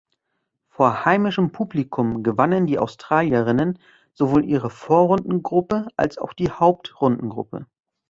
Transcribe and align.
Vor 0.67 1.05
heimischem 1.05 1.51
Publikum 1.51 2.23
gewannen 2.23 2.65
die 2.65 2.79
Australierinnen 2.79 3.77
sowohl 4.13 4.43
ihre 4.45 4.71
Vorrundengruppe 4.71 5.89
als 5.95 6.17
auch 6.17 6.33
die 6.33 6.49
Hauptrundengruppe. 6.49 7.67